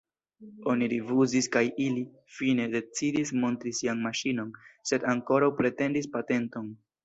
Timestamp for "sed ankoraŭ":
4.93-5.55